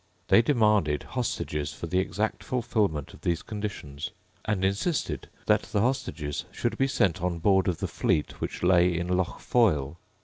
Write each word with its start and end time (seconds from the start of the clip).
They 0.29 0.41
demanded 0.41 1.03
hostages 1.03 1.73
for 1.73 1.85
the 1.85 1.99
exact 1.99 2.43
fulfilment 2.43 3.13
of 3.13 3.21
these 3.21 3.43
conditions, 3.43 4.09
and 4.45 4.65
insisted 4.65 5.29
that 5.45 5.61
the 5.61 5.81
hostages 5.81 6.45
should 6.51 6.75
be 6.79 6.87
sent 6.87 7.21
on 7.21 7.37
board 7.37 7.67
of 7.67 7.77
the 7.77 7.87
fleet 7.87 8.41
which 8.41 8.63
lay 8.63 8.97
in 8.97 9.07
Lough 9.09 9.37
Foyle. 9.37 9.99